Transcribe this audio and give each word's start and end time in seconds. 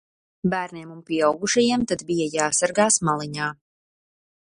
Bērniem 0.51 0.93
un 0.95 1.03
pieaugušajiem 1.09 1.83
tad 1.91 2.03
bija 2.07 2.27
jāsargās 2.37 2.99
maliņā. 3.11 3.51